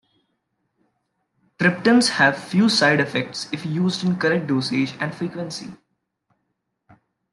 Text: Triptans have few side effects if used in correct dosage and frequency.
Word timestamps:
Triptans 1.59 2.09
have 2.13 2.43
few 2.43 2.69
side 2.69 2.99
effects 2.99 3.47
if 3.51 3.63
used 3.67 4.03
in 4.03 4.15
correct 4.17 4.47
dosage 4.47 4.95
and 4.99 5.13
frequency. 5.13 5.73